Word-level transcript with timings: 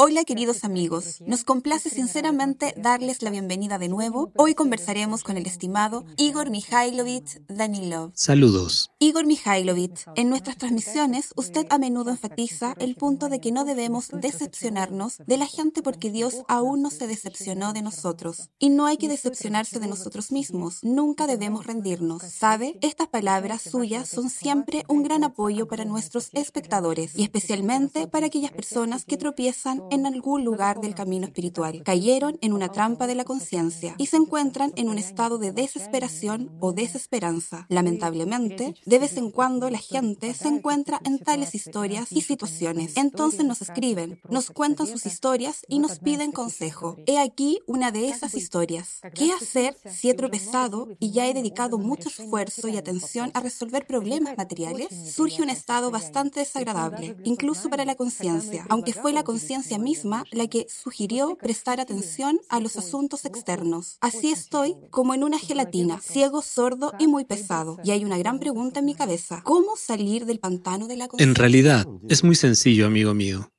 Hola 0.00 0.22
queridos 0.22 0.62
amigos, 0.62 1.20
nos 1.26 1.42
complace 1.42 1.90
sinceramente 1.90 2.72
darles 2.76 3.20
la 3.20 3.30
bienvenida 3.30 3.78
de 3.78 3.88
nuevo. 3.88 4.30
Hoy 4.36 4.54
conversaremos 4.54 5.24
con 5.24 5.36
el 5.36 5.44
estimado 5.44 6.04
Igor 6.16 6.50
Mikhailovich 6.50 7.40
Danilov. 7.48 8.12
Saludos. 8.14 8.92
Igor 9.00 9.26
Mikhailovich, 9.26 10.06
en 10.14 10.30
nuestras 10.30 10.56
transmisiones 10.56 11.32
usted 11.34 11.66
a 11.70 11.78
menudo 11.78 12.10
enfatiza 12.10 12.76
el 12.78 12.94
punto 12.94 13.28
de 13.28 13.40
que 13.40 13.50
no 13.50 13.64
debemos 13.64 14.10
decepcionarnos 14.12 15.18
de 15.26 15.36
la 15.36 15.46
gente 15.46 15.82
porque 15.82 16.12
Dios 16.12 16.44
aún 16.46 16.80
no 16.80 16.90
se 16.90 17.08
decepcionó 17.08 17.72
de 17.72 17.82
nosotros. 17.82 18.50
Y 18.60 18.70
no 18.70 18.86
hay 18.86 18.98
que 18.98 19.08
decepcionarse 19.08 19.80
de 19.80 19.88
nosotros 19.88 20.30
mismos, 20.30 20.78
nunca 20.84 21.26
debemos 21.26 21.66
rendirnos. 21.66 22.22
¿Sabe? 22.22 22.78
Estas 22.82 23.08
palabras 23.08 23.62
suyas 23.62 24.08
son 24.08 24.30
siempre 24.30 24.84
un 24.86 25.02
gran 25.02 25.24
apoyo 25.24 25.66
para 25.66 25.84
nuestros 25.84 26.28
espectadores 26.34 27.18
y 27.18 27.24
especialmente 27.24 28.06
para 28.06 28.26
aquellas 28.26 28.52
personas 28.52 29.04
que 29.04 29.16
tropiezan 29.16 29.87
en 29.90 30.06
algún 30.06 30.44
lugar 30.44 30.80
del 30.80 30.94
camino 30.94 31.26
espiritual, 31.26 31.82
cayeron 31.84 32.38
en 32.40 32.52
una 32.52 32.70
trampa 32.70 33.06
de 33.06 33.14
la 33.14 33.24
conciencia 33.24 33.94
y 33.98 34.06
se 34.06 34.16
encuentran 34.16 34.72
en 34.76 34.88
un 34.88 34.98
estado 34.98 35.38
de 35.38 35.52
desesperación 35.52 36.50
o 36.60 36.72
desesperanza. 36.72 37.66
Lamentablemente, 37.68 38.74
de 38.84 38.98
vez 38.98 39.16
en 39.16 39.30
cuando 39.30 39.70
la 39.70 39.78
gente 39.78 40.34
se 40.34 40.48
encuentra 40.48 41.00
en 41.04 41.18
tales 41.18 41.54
historias 41.54 42.12
y 42.12 42.22
situaciones. 42.22 42.96
Entonces 42.96 43.44
nos 43.44 43.62
escriben, 43.62 44.20
nos 44.28 44.50
cuentan 44.50 44.86
sus 44.86 45.06
historias 45.06 45.64
y 45.68 45.78
nos 45.78 45.98
piden 45.98 46.32
consejo. 46.32 46.96
He 47.06 47.18
aquí 47.18 47.60
una 47.66 47.90
de 47.90 48.08
esas 48.08 48.34
historias. 48.34 49.00
¿Qué 49.14 49.32
hacer 49.32 49.76
si 49.88 50.10
he 50.10 50.14
tropezado 50.14 50.88
y 50.98 51.12
ya 51.12 51.26
he 51.26 51.34
dedicado 51.34 51.78
mucho 51.78 52.08
esfuerzo 52.08 52.68
y 52.68 52.76
atención 52.76 53.30
a 53.34 53.40
resolver 53.40 53.86
problemas 53.86 54.36
materiales? 54.36 54.88
Surge 55.14 55.42
un 55.42 55.50
estado 55.50 55.90
bastante 55.90 56.40
desagradable, 56.40 57.16
incluso 57.24 57.68
para 57.68 57.84
la 57.84 57.94
conciencia, 57.94 58.66
aunque 58.68 58.92
fue 58.92 59.12
la 59.12 59.24
conciencia 59.24 59.77
misma 59.78 60.24
la 60.32 60.46
que 60.48 60.66
sugirió 60.68 61.36
prestar 61.36 61.80
atención 61.80 62.40
a 62.48 62.60
los 62.60 62.76
asuntos 62.76 63.24
externos. 63.24 63.96
Así 64.00 64.30
estoy 64.30 64.76
como 64.90 65.14
en 65.14 65.24
una 65.24 65.38
gelatina, 65.38 66.00
ciego, 66.00 66.42
sordo 66.42 66.92
y 66.98 67.06
muy 67.06 67.24
pesado. 67.24 67.78
Y 67.84 67.92
hay 67.92 68.04
una 68.04 68.18
gran 68.18 68.38
pregunta 68.38 68.80
en 68.80 68.86
mi 68.86 68.94
cabeza. 68.94 69.42
¿Cómo 69.44 69.76
salir 69.76 70.26
del 70.26 70.40
pantano 70.40 70.86
de 70.86 70.96
la? 70.96 71.08
En 71.18 71.34
realidad, 71.34 71.86
es 72.08 72.24
muy 72.24 72.34
sencillo, 72.34 72.86
amigo 72.86 73.14
mío. 73.14 73.50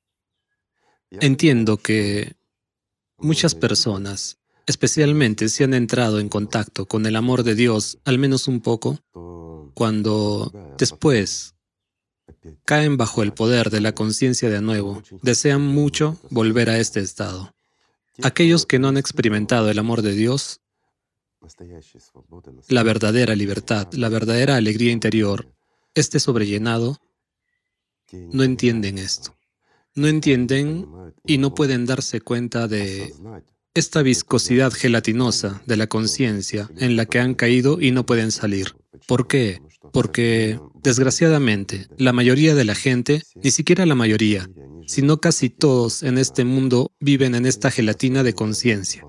Entiendo 1.11 1.77
que 1.77 2.35
muchas 3.17 3.55
personas, 3.55 4.37
especialmente 4.67 5.49
si 5.49 5.63
han 5.63 5.73
entrado 5.73 6.19
en 6.19 6.29
contacto 6.29 6.85
con 6.85 7.05
el 7.05 7.15
amor 7.15 7.43
de 7.43 7.55
Dios 7.55 7.97
al 8.05 8.19
menos 8.19 8.47
un 8.47 8.61
poco, 8.61 8.99
cuando 9.73 10.51
después 10.77 11.55
caen 12.65 12.97
bajo 12.97 13.23
el 13.23 13.33
poder 13.33 13.69
de 13.69 13.81
la 13.81 13.93
conciencia 13.93 14.49
de 14.49 14.61
nuevo, 14.61 15.01
desean 15.21 15.61
mucho 15.61 16.17
volver 16.29 16.69
a 16.69 16.79
este 16.79 16.99
estado. 16.99 17.53
Aquellos 18.21 18.65
que 18.65 18.79
no 18.79 18.89
han 18.89 18.97
experimentado 18.97 19.69
el 19.69 19.79
amor 19.79 20.01
de 20.01 20.13
Dios, 20.13 20.61
la 22.67 22.83
verdadera 22.83 23.35
libertad, 23.35 23.87
la 23.93 24.09
verdadera 24.09 24.55
alegría 24.55 24.91
interior, 24.91 25.47
este 25.95 26.19
sobrellenado, 26.19 26.99
no 28.11 28.43
entienden 28.43 28.97
esto. 28.97 29.35
No 29.95 30.07
entienden 30.07 30.87
y 31.25 31.37
no 31.37 31.53
pueden 31.53 31.85
darse 31.85 32.21
cuenta 32.21 32.67
de 32.67 33.13
esta 33.73 34.01
viscosidad 34.01 34.71
gelatinosa 34.71 35.61
de 35.65 35.77
la 35.77 35.87
conciencia 35.87 36.69
en 36.77 36.95
la 36.95 37.05
que 37.05 37.19
han 37.19 37.35
caído 37.35 37.81
y 37.81 37.91
no 37.91 38.05
pueden 38.05 38.31
salir. 38.31 38.75
¿Por 39.07 39.27
qué? 39.27 39.61
Porque, 39.91 40.59
desgraciadamente, 40.83 41.87
la 41.97 42.13
mayoría 42.13 42.55
de 42.55 42.65
la 42.65 42.75
gente, 42.75 43.23
ni 43.41 43.51
siquiera 43.51 43.85
la 43.85 43.95
mayoría, 43.95 44.49
sino 44.87 45.19
casi 45.21 45.49
todos 45.49 46.03
en 46.03 46.17
este 46.17 46.45
mundo 46.45 46.91
viven 46.99 47.35
en 47.35 47.45
esta 47.45 47.71
gelatina 47.71 48.23
de 48.23 48.33
conciencia. 48.33 49.05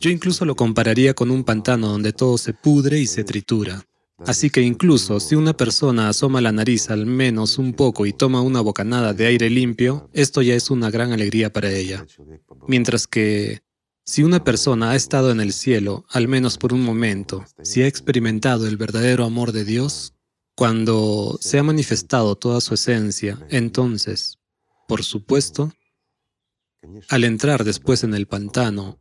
Yo 0.00 0.10
incluso 0.10 0.44
lo 0.44 0.56
compararía 0.56 1.14
con 1.14 1.30
un 1.30 1.44
pantano 1.44 1.88
donde 1.88 2.12
todo 2.12 2.36
se 2.36 2.52
pudre 2.52 2.98
y 2.98 3.06
se 3.06 3.22
tritura. 3.22 3.86
Así 4.26 4.50
que 4.50 4.60
incluso 4.62 5.20
si 5.20 5.34
una 5.34 5.52
persona 5.52 6.08
asoma 6.08 6.40
la 6.40 6.52
nariz 6.52 6.90
al 6.90 7.06
menos 7.06 7.58
un 7.58 7.72
poco 7.72 8.06
y 8.06 8.12
toma 8.12 8.40
una 8.40 8.60
bocanada 8.60 9.14
de 9.14 9.26
aire 9.26 9.50
limpio, 9.50 10.10
esto 10.12 10.42
ya 10.42 10.54
es 10.54 10.70
una 10.70 10.90
gran 10.90 11.12
alegría 11.12 11.52
para 11.52 11.70
ella. 11.70 12.06
Mientras 12.66 13.06
que 13.06 13.62
si 14.04 14.24
una 14.24 14.42
persona 14.42 14.90
ha 14.90 14.96
estado 14.96 15.30
en 15.30 15.40
el 15.40 15.52
cielo, 15.52 16.04
al 16.10 16.26
menos 16.26 16.58
por 16.58 16.72
un 16.72 16.82
momento, 16.82 17.44
si 17.62 17.82
ha 17.82 17.86
experimentado 17.86 18.66
el 18.66 18.76
verdadero 18.76 19.24
amor 19.24 19.52
de 19.52 19.64
Dios, 19.64 20.11
cuando 20.54 21.38
se 21.40 21.58
ha 21.58 21.62
manifestado 21.62 22.36
toda 22.36 22.60
su 22.60 22.74
esencia, 22.74 23.38
entonces, 23.48 24.38
por 24.86 25.02
supuesto, 25.02 25.72
al 27.08 27.24
entrar 27.24 27.64
después 27.64 28.04
en 28.04 28.14
el 28.14 28.26
pantano 28.26 29.00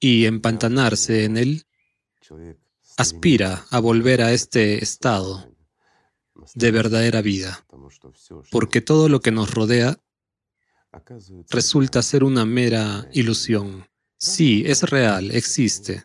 y 0.00 0.26
empantanarse 0.26 1.24
en 1.24 1.36
él, 1.36 1.66
aspira 2.96 3.64
a 3.70 3.78
volver 3.78 4.22
a 4.22 4.32
este 4.32 4.82
estado 4.82 5.54
de 6.54 6.70
verdadera 6.70 7.22
vida, 7.22 7.64
porque 8.50 8.80
todo 8.80 9.08
lo 9.08 9.20
que 9.20 9.30
nos 9.30 9.54
rodea 9.54 9.98
resulta 11.50 12.02
ser 12.02 12.24
una 12.24 12.44
mera 12.44 13.08
ilusión. 13.12 13.88
Sí, 14.16 14.64
es 14.66 14.82
real, 14.82 15.30
existe. 15.30 16.04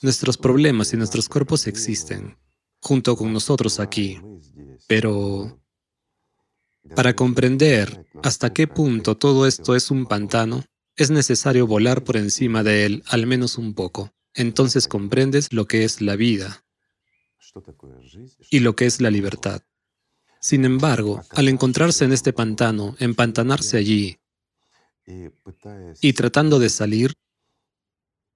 Nuestros 0.00 0.38
problemas 0.38 0.92
y 0.92 0.96
nuestros 0.96 1.28
cuerpos 1.28 1.66
existen, 1.66 2.36
junto 2.82 3.16
con 3.16 3.32
nosotros 3.32 3.80
aquí. 3.80 4.20
Pero 4.88 5.62
para 6.94 7.14
comprender 7.14 8.06
hasta 8.22 8.52
qué 8.52 8.66
punto 8.66 9.16
todo 9.16 9.46
esto 9.46 9.74
es 9.76 9.90
un 9.90 10.04
pantano, 10.06 10.64
es 10.96 11.10
necesario 11.10 11.66
volar 11.66 12.04
por 12.04 12.16
encima 12.16 12.62
de 12.62 12.84
él 12.84 13.02
al 13.06 13.26
menos 13.26 13.56
un 13.56 13.72
poco. 13.74 14.12
Entonces 14.34 14.88
comprendes 14.88 15.52
lo 15.52 15.66
que 15.66 15.84
es 15.84 16.00
la 16.00 16.16
vida 16.16 16.64
y 18.50 18.60
lo 18.60 18.74
que 18.74 18.86
es 18.86 19.00
la 19.00 19.10
libertad. 19.10 19.62
Sin 20.40 20.64
embargo, 20.64 21.22
al 21.30 21.48
encontrarse 21.48 22.04
en 22.04 22.12
este 22.12 22.32
pantano, 22.32 22.96
empantanarse 22.98 23.76
allí 23.76 24.18
y 26.00 26.12
tratando 26.14 26.58
de 26.58 26.68
salir, 26.68 27.14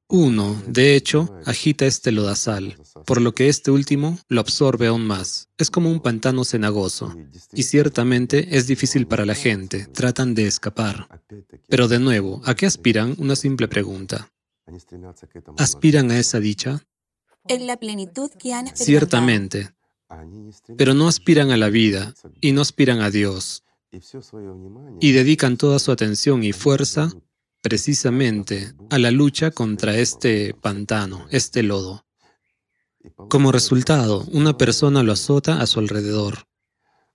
uno, 0.08 0.62
de 0.68 0.94
hecho, 0.94 1.36
agita 1.44 1.84
este 1.84 2.12
lodazal, 2.12 2.76
por 3.04 3.20
lo 3.20 3.34
que 3.34 3.48
este 3.48 3.72
último 3.72 4.18
lo 4.28 4.40
absorbe 4.40 4.86
aún 4.86 5.04
más. 5.04 5.48
Es 5.58 5.70
como 5.70 5.90
un 5.90 6.00
pantano 6.00 6.44
cenagoso, 6.44 7.14
y 7.52 7.64
ciertamente 7.64 8.56
es 8.56 8.68
difícil 8.68 9.08
para 9.08 9.26
la 9.26 9.34
gente, 9.34 9.86
tratan 9.86 10.34
de 10.34 10.46
escapar. 10.46 11.08
Pero 11.68 11.88
de 11.88 11.98
nuevo, 11.98 12.40
¿a 12.44 12.54
qué 12.54 12.66
aspiran? 12.66 13.16
Una 13.18 13.34
simple 13.34 13.66
pregunta. 13.66 14.30
¿Aspiran 15.58 16.10
a 16.12 16.18
esa 16.18 16.38
dicha? 16.38 16.84
En 17.48 17.66
la 17.66 17.76
plenitud 17.76 18.30
que 18.38 18.52
han. 18.52 18.76
Ciertamente, 18.76 19.70
pero 20.76 20.94
no 20.94 21.08
aspiran 21.08 21.50
a 21.50 21.56
la 21.56 21.68
vida 21.68 22.14
y 22.40 22.52
no 22.52 22.60
aspiran 22.60 23.00
a 23.00 23.10
Dios, 23.10 23.64
y 25.00 25.12
dedican 25.12 25.56
toda 25.56 25.78
su 25.78 25.90
atención 25.90 26.44
y 26.44 26.52
fuerza 26.52 27.12
precisamente 27.66 28.74
a 28.90 28.98
la 29.00 29.10
lucha 29.10 29.50
contra 29.50 29.98
este 29.98 30.54
pantano, 30.54 31.26
este 31.32 31.64
lodo. 31.64 32.06
Como 33.28 33.50
resultado, 33.50 34.24
una 34.30 34.56
persona 34.56 35.02
lo 35.02 35.10
azota 35.10 35.60
a 35.60 35.66
su 35.66 35.80
alrededor, 35.80 36.46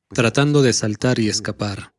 tratando 0.09 0.61
de 0.61 0.73
saltar 0.73 1.19
y 1.19 1.29
escapar, 1.29 1.95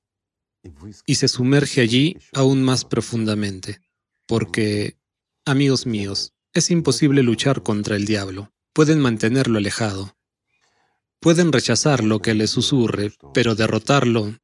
y 1.07 1.15
se 1.15 1.29
sumerge 1.29 1.81
allí 1.81 2.19
aún 2.35 2.63
más 2.63 2.85
profundamente, 2.85 3.81
porque, 4.27 4.99
amigos 5.47 5.87
míos, 5.87 6.35
es 6.53 6.71
imposible 6.71 7.23
luchar 7.23 7.63
contra 7.63 7.97
el 7.97 8.05
diablo. 8.05 8.53
Pueden 8.75 9.01
mantenerlo 9.01 9.57
alejado. 9.57 10.15
Pueden 11.21 11.53
rechazar 11.53 12.05
lo 12.05 12.21
que 12.21 12.35
le 12.35 12.47
susurre, 12.47 13.15
pero 13.33 13.55
derrotarlo, 13.55 14.37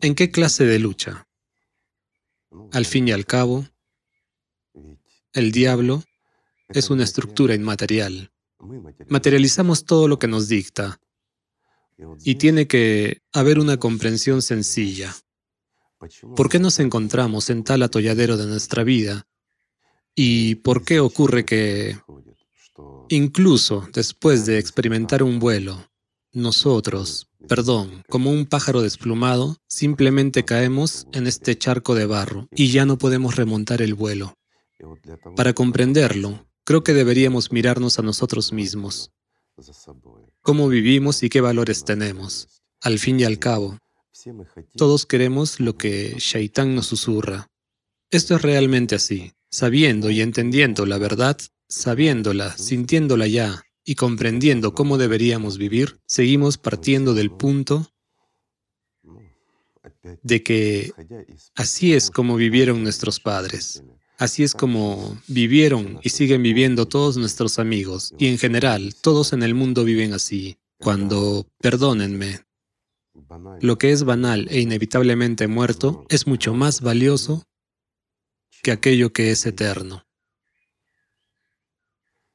¿en 0.00 0.14
qué 0.14 0.30
clase 0.30 0.64
de 0.64 0.78
lucha? 0.78 1.27
Al 2.72 2.86
fin 2.86 3.08
y 3.08 3.12
al 3.12 3.26
cabo, 3.26 3.66
el 5.32 5.52
diablo 5.52 6.02
es 6.68 6.90
una 6.90 7.04
estructura 7.04 7.54
inmaterial. 7.54 8.30
Materializamos 9.08 9.84
todo 9.84 10.08
lo 10.08 10.18
que 10.18 10.28
nos 10.28 10.48
dicta 10.48 11.00
y 12.24 12.36
tiene 12.36 12.66
que 12.66 13.22
haber 13.32 13.58
una 13.58 13.76
comprensión 13.78 14.42
sencilla. 14.42 15.14
¿Por 16.36 16.48
qué 16.48 16.58
nos 16.58 16.78
encontramos 16.78 17.50
en 17.50 17.64
tal 17.64 17.82
atolladero 17.82 18.36
de 18.36 18.46
nuestra 18.46 18.84
vida? 18.84 19.26
¿Y 20.14 20.56
por 20.56 20.84
qué 20.84 21.00
ocurre 21.00 21.44
que, 21.44 21.98
incluso 23.08 23.88
después 23.92 24.46
de 24.46 24.58
experimentar 24.58 25.22
un 25.22 25.38
vuelo, 25.38 25.90
nosotros, 26.32 27.28
perdón, 27.48 28.02
como 28.08 28.30
un 28.30 28.46
pájaro 28.46 28.82
desplumado, 28.82 29.56
simplemente 29.68 30.44
caemos 30.44 31.06
en 31.12 31.26
este 31.26 31.56
charco 31.56 31.94
de 31.94 32.06
barro 32.06 32.48
y 32.50 32.70
ya 32.70 32.84
no 32.84 32.98
podemos 32.98 33.36
remontar 33.36 33.82
el 33.82 33.94
vuelo. 33.94 34.34
Para 35.36 35.54
comprenderlo, 35.54 36.46
creo 36.64 36.84
que 36.84 36.94
deberíamos 36.94 37.50
mirarnos 37.52 37.98
a 37.98 38.02
nosotros 38.02 38.52
mismos, 38.52 39.10
cómo 40.42 40.68
vivimos 40.68 41.22
y 41.22 41.28
qué 41.28 41.40
valores 41.40 41.84
tenemos. 41.84 42.48
Al 42.80 42.98
fin 42.98 43.18
y 43.20 43.24
al 43.24 43.38
cabo, 43.38 43.78
Todos 44.76 45.06
queremos 45.06 45.60
lo 45.60 45.76
que 45.76 46.16
Shaitán 46.18 46.74
nos 46.74 46.86
susurra. 46.86 47.48
Esto 48.10 48.36
es 48.36 48.42
realmente 48.42 48.94
así. 48.94 49.32
Sabiendo 49.50 50.10
y 50.10 50.20
entendiendo 50.20 50.86
la 50.86 50.98
verdad, 50.98 51.38
sabiéndola, 51.68 52.56
sintiéndola 52.56 53.26
ya 53.26 53.62
y 53.88 53.94
comprendiendo 53.94 54.74
cómo 54.74 54.98
deberíamos 54.98 55.56
vivir, 55.56 55.98
seguimos 56.04 56.58
partiendo 56.58 57.14
del 57.14 57.30
punto 57.30 57.90
de 60.22 60.42
que 60.42 60.92
así 61.54 61.94
es 61.94 62.10
como 62.10 62.36
vivieron 62.36 62.82
nuestros 62.82 63.18
padres. 63.18 63.82
Así 64.18 64.42
es 64.42 64.52
como 64.52 65.18
vivieron 65.26 66.00
y 66.02 66.10
siguen 66.10 66.42
viviendo 66.42 66.86
todos 66.86 67.16
nuestros 67.16 67.58
amigos, 67.58 68.12
y 68.18 68.26
en 68.26 68.36
general, 68.36 68.94
todos 68.94 69.32
en 69.32 69.42
el 69.42 69.54
mundo 69.54 69.84
viven 69.84 70.12
así. 70.12 70.58
Cuando, 70.76 71.46
perdónenme, 71.58 72.40
lo 73.62 73.78
que 73.78 73.92
es 73.92 74.04
banal 74.04 74.48
e 74.50 74.60
inevitablemente 74.60 75.48
muerto 75.48 76.04
es 76.10 76.26
mucho 76.26 76.52
más 76.52 76.82
valioso 76.82 77.42
que 78.62 78.70
aquello 78.70 79.14
que 79.14 79.30
es 79.30 79.46
eterno, 79.46 80.04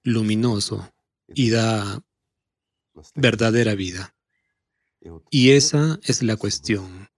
luminoso 0.04 0.93
y 1.36 1.50
da 1.50 2.04
verdadera 3.16 3.76
vida. 3.76 4.16
Y 5.30 5.52
esa 5.52 6.00
es 6.04 6.24
la 6.24 6.38
cuestión, 6.38 7.10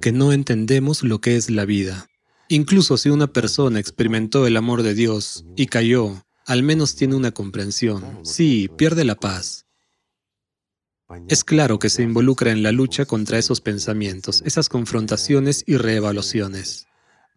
que 0.00 0.12
no 0.12 0.32
entendemos 0.32 1.02
lo 1.02 1.20
que 1.20 1.36
es 1.36 1.50
la 1.50 1.64
vida. 1.64 2.08
Incluso 2.48 2.96
si 2.96 3.10
una 3.10 3.26
persona 3.26 3.78
experimentó 3.78 4.46
el 4.46 4.56
amor 4.56 4.82
de 4.82 4.94
Dios 4.94 5.44
y 5.56 5.66
cayó, 5.66 6.24
al 6.46 6.62
menos 6.62 6.96
tiene 6.96 7.14
una 7.14 7.32
comprensión. 7.32 8.20
Sí, 8.24 8.70
pierde 8.76 9.04
la 9.04 9.16
paz. 9.16 9.66
Es 11.28 11.44
claro 11.44 11.78
que 11.78 11.90
se 11.90 12.02
involucra 12.02 12.50
en 12.50 12.62
la 12.62 12.72
lucha 12.72 13.06
contra 13.06 13.38
esos 13.38 13.60
pensamientos, 13.60 14.42
esas 14.44 14.68
confrontaciones 14.68 15.64
y 15.66 15.76
reevaluaciones. 15.76 16.86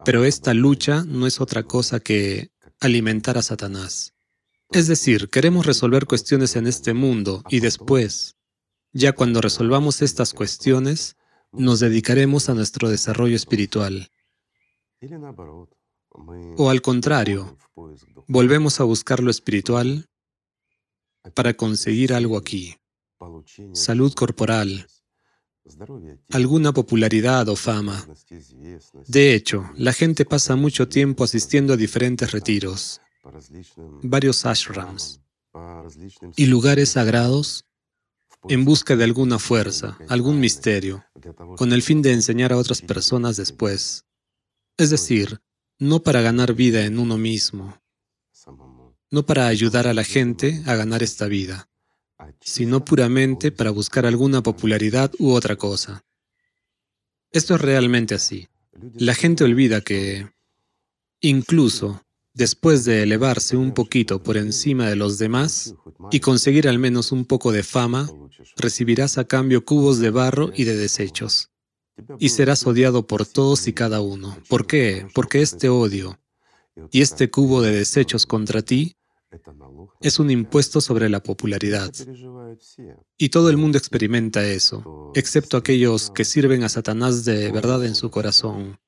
Pero 0.04 0.24
esta 0.24 0.52
lucha 0.52 1.04
no 1.06 1.26
es 1.26 1.40
otra 1.40 1.62
cosa 1.62 2.00
que 2.00 2.50
alimentar 2.80 3.38
a 3.38 3.42
Satanás. 3.42 4.14
Es 4.72 4.86
decir, 4.86 5.28
queremos 5.28 5.66
resolver 5.66 6.06
cuestiones 6.06 6.56
en 6.56 6.66
este 6.66 6.94
mundo 6.94 7.42
y 7.48 7.60
después, 7.60 8.36
ya 8.92 9.12
cuando 9.12 9.40
resolvamos 9.40 10.02
estas 10.02 10.32
cuestiones, 10.32 11.16
nos 11.52 11.80
dedicaremos 11.80 12.48
a 12.48 12.54
nuestro 12.54 12.88
desarrollo 12.88 13.36
espiritual. 13.36 14.10
O 16.56 16.70
al 16.70 16.82
contrario, 16.82 17.58
volvemos 18.28 18.80
a 18.80 18.84
buscar 18.84 19.20
lo 19.20 19.30
espiritual 19.30 20.08
para 21.34 21.54
conseguir 21.54 22.12
algo 22.12 22.36
aquí, 22.36 22.76
salud 23.72 24.12
corporal, 24.14 24.86
alguna 26.30 26.72
popularidad 26.72 27.48
o 27.48 27.56
fama. 27.56 28.06
De 29.06 29.34
hecho, 29.34 29.70
la 29.76 29.92
gente 29.92 30.24
pasa 30.24 30.56
mucho 30.56 30.88
tiempo 30.88 31.24
asistiendo 31.24 31.74
a 31.74 31.76
diferentes 31.76 32.32
retiros, 32.32 33.00
varios 34.02 34.44
ashrams 34.46 35.20
y 36.36 36.46
lugares 36.46 36.90
sagrados 36.90 37.64
en 38.48 38.64
busca 38.64 38.96
de 38.96 39.04
alguna 39.04 39.38
fuerza, 39.38 39.96
algún 40.08 40.40
misterio, 40.40 41.04
con 41.56 41.72
el 41.72 41.82
fin 41.82 42.02
de 42.02 42.12
enseñar 42.12 42.52
a 42.52 42.56
otras 42.56 42.80
personas 42.80 43.36
después. 43.36 44.04
Es 44.76 44.90
decir, 44.90 45.40
no 45.78 46.02
para 46.02 46.22
ganar 46.22 46.54
vida 46.54 46.84
en 46.84 46.98
uno 46.98 47.18
mismo, 47.18 47.78
no 49.10 49.24
para 49.24 49.46
ayudar 49.46 49.86
a 49.86 49.94
la 49.94 50.04
gente 50.04 50.62
a 50.66 50.74
ganar 50.74 51.02
esta 51.02 51.26
vida, 51.26 51.68
sino 52.40 52.84
puramente 52.84 53.52
para 53.52 53.70
buscar 53.70 54.06
alguna 54.06 54.42
popularidad 54.42 55.12
u 55.18 55.32
otra 55.32 55.56
cosa. 55.56 56.04
Esto 57.30 57.54
es 57.54 57.60
realmente 57.60 58.14
así. 58.14 58.48
La 58.94 59.14
gente 59.14 59.44
olvida 59.44 59.80
que, 59.80 60.28
incluso 61.20 62.02
después 62.34 62.84
de 62.84 63.02
elevarse 63.02 63.56
un 63.56 63.72
poquito 63.72 64.22
por 64.22 64.36
encima 64.36 64.88
de 64.88 64.96
los 64.96 65.18
demás 65.18 65.74
y 66.10 66.20
conseguir 66.20 66.68
al 66.68 66.78
menos 66.78 67.12
un 67.12 67.24
poco 67.24 67.52
de 67.52 67.62
fama, 67.62 68.10
recibirás 68.56 69.18
a 69.18 69.24
cambio 69.24 69.64
cubos 69.64 69.98
de 69.98 70.10
barro 70.10 70.50
y 70.54 70.64
de 70.64 70.76
desechos 70.76 71.52
y 72.18 72.30
serás 72.30 72.66
odiado 72.66 73.06
por 73.06 73.26
todos 73.26 73.66
y 73.68 73.72
cada 73.72 74.00
uno. 74.00 74.36
¿Por 74.48 74.66
qué? 74.66 75.06
Porque 75.14 75.42
este 75.42 75.68
odio 75.68 76.18
y 76.90 77.02
este 77.02 77.30
cubo 77.30 77.60
de 77.62 77.72
desechos 77.72 78.26
contra 78.26 78.62
ti 78.62 78.96
es 80.00 80.18
un 80.18 80.30
impuesto 80.30 80.80
sobre 80.80 81.08
la 81.08 81.22
popularidad. 81.22 81.92
Y 83.16 83.28
todo 83.28 83.50
el 83.50 83.56
mundo 83.56 83.78
experimenta 83.78 84.44
eso, 84.44 85.12
excepto 85.14 85.56
aquellos 85.56 86.10
que 86.10 86.24
sirven 86.24 86.64
a 86.64 86.68
Satanás 86.68 87.24
de 87.24 87.50
verdad 87.50 87.84
en 87.84 87.94
su 87.94 88.10
corazón. 88.10 88.78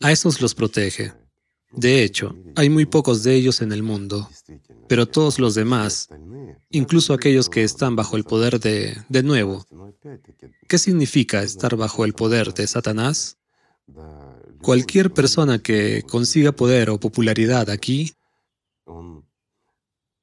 A 0.00 0.12
esos 0.12 0.40
los 0.40 0.54
protege. 0.54 1.12
De 1.72 2.02
hecho, 2.02 2.34
hay 2.56 2.68
muy 2.68 2.86
pocos 2.86 3.22
de 3.22 3.34
ellos 3.34 3.62
en 3.62 3.72
el 3.72 3.82
mundo, 3.82 4.28
pero 4.88 5.06
todos 5.06 5.38
los 5.38 5.54
demás, 5.54 6.08
incluso 6.70 7.14
aquellos 7.14 7.48
que 7.48 7.62
están 7.62 7.94
bajo 7.96 8.16
el 8.16 8.24
poder 8.24 8.58
de, 8.58 8.96
de 9.08 9.22
nuevo, 9.22 9.66
¿qué 10.68 10.78
significa 10.78 11.42
estar 11.42 11.76
bajo 11.76 12.04
el 12.04 12.12
poder 12.12 12.52
de 12.54 12.66
Satanás? 12.66 13.38
Cualquier 14.62 15.12
persona 15.12 15.58
que 15.58 16.02
consiga 16.02 16.52
poder 16.52 16.90
o 16.90 17.00
popularidad 17.00 17.70
aquí 17.70 18.12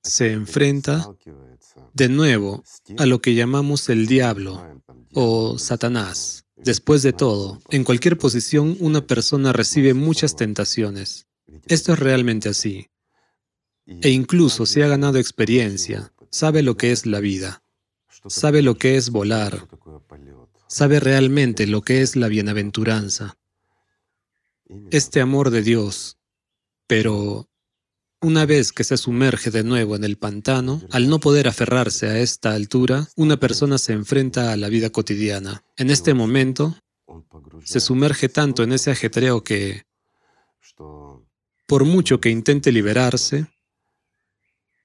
se 0.03 0.31
enfrenta 0.31 1.09
de 1.93 2.09
nuevo 2.09 2.63
a 2.97 3.05
lo 3.05 3.19
que 3.21 3.35
llamamos 3.35 3.89
el 3.89 4.05
diablo 4.05 4.81
o 5.13 5.57
Satanás. 5.57 6.45
Después 6.55 7.03
de 7.03 7.13
todo, 7.13 7.59
en 7.69 7.83
cualquier 7.83 8.17
posición 8.17 8.77
una 8.79 9.05
persona 9.05 9.53
recibe 9.53 9.93
muchas 9.93 10.35
tentaciones. 10.35 11.27
Esto 11.67 11.93
es 11.93 11.99
realmente 11.99 12.49
así. 12.49 12.89
E 13.85 14.09
incluso 14.09 14.65
si 14.65 14.81
ha 14.81 14.87
ganado 14.87 15.17
experiencia, 15.17 16.11
sabe 16.29 16.61
lo 16.61 16.75
que 16.75 16.91
es 16.91 17.05
la 17.05 17.19
vida, 17.21 17.63
sabe 18.27 18.61
lo 18.61 18.77
que 18.77 18.97
es 18.97 19.11
volar, 19.11 19.67
sabe 20.67 20.99
realmente 20.99 21.67
lo 21.67 21.81
que 21.81 22.01
es 22.01 22.15
la 22.15 22.27
bienaventuranza, 22.27 23.37
este 24.91 25.21
amor 25.21 25.49
de 25.51 25.61
Dios. 25.61 26.17
Pero 26.85 27.49
una 28.21 28.45
vez 28.45 28.73
que 28.73 28.83
se 28.83 28.97
sumerge 28.97 29.51
de 29.51 29.63
nuevo 29.63 29.95
en 29.95 30.03
el 30.03 30.17
pantano, 30.17 30.81
al 30.91 31.07
no 31.07 31.19
poder 31.19 31.47
aferrarse 31.47 32.07
a 32.07 32.19
esta 32.19 32.53
altura, 32.53 33.07
una 33.15 33.37
persona 33.37 33.77
se 33.77 33.93
enfrenta 33.93 34.51
a 34.51 34.57
la 34.57 34.67
vida 34.69 34.89
cotidiana. 34.89 35.63
En 35.77 35.89
este 35.89 36.13
momento, 36.13 36.75
se 37.63 37.79
sumerge 37.79 38.27
tanto 38.27 38.63
en 38.63 38.73
ese 38.73 38.91
ajetreo 38.91 39.43
que 39.43 39.85
por 41.67 41.83
mucho 41.85 42.19
que 42.19 42.29
intente 42.29 42.71
liberarse, 42.71 43.45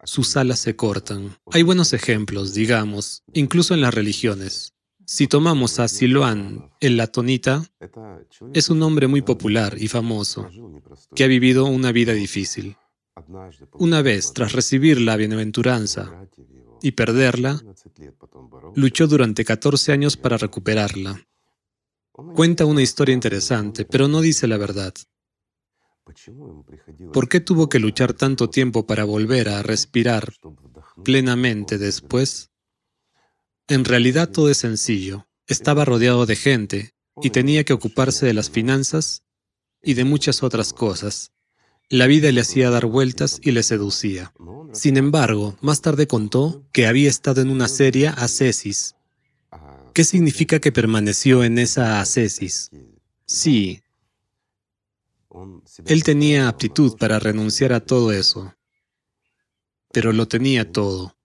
sus 0.05 0.37
alas 0.37 0.59
se 0.59 0.75
cortan. 0.75 1.37
Hay 1.53 1.63
buenos 1.63 1.93
ejemplos, 1.93 2.55
digamos, 2.55 3.23
incluso 3.33 3.73
en 3.73 3.81
las 3.81 3.95
religiones. 3.95 4.75
Si 5.07 5.29
tomamos 5.29 5.79
a 5.79 5.89
Siloan 5.89 6.71
el 6.81 6.97
latonita, 6.97 7.65
es 8.53 8.69
un 8.69 8.83
hombre 8.83 9.07
muy 9.07 9.23
popular 9.23 9.77
y 9.79 9.89
famoso, 9.89 10.51
que 11.15 11.25
ha 11.25 11.29
vivido 11.29 11.67
una 11.67 11.93
vida 11.93 12.13
difícil. 12.13 12.77
Una 13.75 14.03
vez, 14.03 14.33
tras 14.33 14.53
recibir 14.53 15.01
la 15.01 15.17
bienaventuranza 15.17 16.27
y 16.81 16.93
perderla, 16.93 17.63
luchó 18.75 19.07
durante 19.07 19.45
14 19.45 19.93
años 19.93 20.17
para 20.17 20.37
recuperarla. 20.37 21.25
Cuenta 22.13 22.65
una 22.65 22.83
historia 22.83 23.15
interesante, 23.15 23.85
pero 23.85 24.09
no 24.09 24.21
dice 24.21 24.47
la 24.47 24.57
verdad. 24.57 24.95
¿Por 27.13 27.29
qué 27.29 27.41
tuvo 27.41 27.69
que 27.69 27.79
luchar 27.79 28.13
tanto 28.13 28.51
tiempo 28.51 28.87
para 28.87 29.05
volver 29.05 29.49
a 29.49 29.63
respirar 29.63 30.33
plenamente 31.05 31.79
después? 31.79 32.51
En 33.69 33.85
realidad 33.85 34.31
todo 34.31 34.51
es 34.51 34.59
sencillo. 34.59 35.27
Estaba 35.47 35.85
rodeado 35.85 36.27
de 36.27 36.37
gente 36.37 36.95
y 37.23 37.31
tenía 37.31 37.65
que 37.65 37.73
ocuparse 37.73 38.27
de 38.27 38.35
las 38.35 38.51
finanzas 38.51 39.23
y 39.83 39.95
de 39.95 40.05
muchas 40.05 40.43
otras 40.43 40.73
cosas. 40.73 41.33
La 41.89 42.07
vida 42.07 42.33
le 42.33 42.41
hacía 42.41 42.71
dar 42.71 42.87
vueltas 42.87 43.39
y 43.43 43.51
le 43.51 43.63
seducía. 43.63 44.33
Sin 44.73 44.97
embargo, 44.97 45.57
más 45.61 45.83
tarde 45.83 46.07
contó 46.07 46.65
que 46.73 46.87
había 46.87 47.11
estado 47.11 47.43
en 47.43 47.51
una 47.51 47.69
seria 47.69 48.13
ascesis. 48.13 48.97
¿Qué 49.93 50.05
significa 50.05 50.59
que 50.59 50.73
permaneció 50.73 51.45
en 51.45 51.59
esa 51.59 52.01
ascesis? 52.01 52.71
Sí, 53.27 53.83
él 55.87 56.03
tenía 56.05 56.49
aptitud 56.49 56.97
para 56.99 57.19
renunciar 57.19 57.73
a 57.73 57.81
todo 57.81 58.13
eso, 58.13 58.55
pero 59.93 60.13
lo 60.13 60.27
tenía 60.29 60.71
todo. 60.71 61.17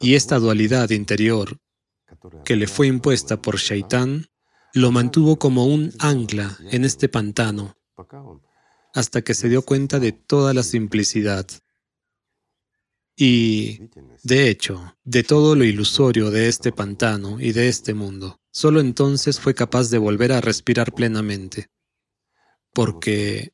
Y 0.00 0.14
esta 0.14 0.38
dualidad 0.38 0.90
interior 0.90 1.58
que 2.44 2.56
le 2.56 2.66
fue 2.66 2.86
impuesta 2.86 3.40
por 3.40 3.56
Shaitán 3.56 4.26
lo 4.74 4.90
mantuvo 4.90 5.38
como 5.38 5.66
un 5.66 5.92
ancla 5.98 6.58
en 6.70 6.84
este 6.84 7.08
pantano 7.08 7.76
hasta 8.94 9.22
que 9.22 9.34
se 9.34 9.48
dio 9.48 9.62
cuenta 9.62 9.98
de 9.98 10.12
toda 10.12 10.52
la 10.54 10.62
simplicidad 10.62 11.46
Y, 13.16 13.90
de 14.22 14.48
hecho, 14.48 14.96
de 15.04 15.22
todo 15.22 15.54
lo 15.54 15.64
ilusorio 15.64 16.30
de 16.30 16.48
este 16.48 16.72
pantano 16.72 17.38
y 17.40 17.52
de 17.52 17.68
este 17.68 17.92
mundo, 17.92 18.40
solo 18.50 18.80
entonces 18.80 19.38
fue 19.38 19.54
capaz 19.54 19.90
de 19.90 19.98
volver 19.98 20.32
a 20.32 20.40
respirar 20.40 20.92
plenamente. 20.94 21.68
Porque 22.72 23.52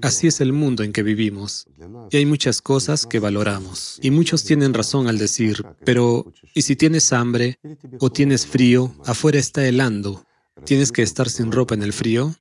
así 0.00 0.26
es 0.26 0.40
el 0.40 0.52
mundo 0.52 0.82
en 0.82 0.92
que 0.92 1.02
vivimos. 1.02 1.66
Y 2.10 2.16
hay 2.16 2.26
muchas 2.26 2.62
cosas 2.62 3.06
que 3.06 3.18
valoramos. 3.18 3.98
Y 4.02 4.10
muchos 4.10 4.44
tienen 4.44 4.74
razón 4.74 5.08
al 5.08 5.18
decir, 5.18 5.64
pero 5.84 6.32
¿y 6.54 6.62
si 6.62 6.76
tienes 6.76 7.12
hambre 7.12 7.58
o 7.98 8.10
tienes 8.10 8.46
frío? 8.46 8.94
Afuera 9.04 9.38
está 9.38 9.66
helando. 9.66 10.24
¿Tienes 10.64 10.92
que 10.92 11.02
estar 11.02 11.28
sin 11.28 11.50
ropa 11.50 11.74
en 11.74 11.82
el 11.82 11.92
frío? 11.92 12.34